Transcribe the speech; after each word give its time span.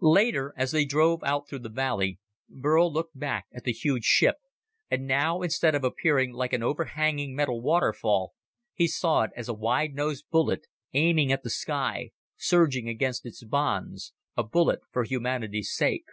Later 0.00 0.54
as 0.56 0.70
they 0.70 0.84
drove 0.84 1.24
out 1.24 1.48
through 1.48 1.58
the 1.58 1.68
valley, 1.68 2.20
Burl 2.48 2.92
looked 2.92 3.18
back 3.18 3.46
at 3.52 3.64
the 3.64 3.72
huge 3.72 4.04
ship, 4.04 4.36
and 4.88 5.04
now, 5.04 5.42
instead 5.42 5.74
of 5.74 5.82
appearing 5.82 6.30
like 6.32 6.52
an 6.52 6.62
overhanging 6.62 7.34
metal 7.34 7.60
waterfall, 7.60 8.34
he 8.72 8.86
saw 8.86 9.22
it 9.22 9.30
as 9.34 9.48
a 9.48 9.52
wide 9.52 9.92
nosed 9.92 10.26
bullet, 10.30 10.68
aiming 10.92 11.32
at 11.32 11.42
the 11.42 11.50
sky, 11.50 12.12
surging 12.36 12.88
against 12.88 13.26
its 13.26 13.42
bonds 13.42 14.12
a 14.36 14.44
bullet 14.44 14.78
for 14.92 15.02
humanity's 15.02 15.74
sake. 15.74 16.06